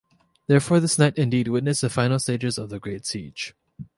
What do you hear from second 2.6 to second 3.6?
the Great Siege.